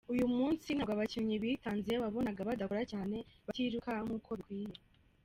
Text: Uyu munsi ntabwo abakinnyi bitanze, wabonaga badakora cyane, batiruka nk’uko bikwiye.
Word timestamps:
Uyu 0.13 0.25
munsi 0.37 0.67
ntabwo 0.71 0.91
abakinnyi 0.93 1.35
bitanze, 1.43 1.93
wabonaga 2.03 2.47
badakora 2.49 2.83
cyane, 2.91 3.17
batiruka 3.45 3.91
nk’uko 4.05 4.29
bikwiye. 4.39 4.79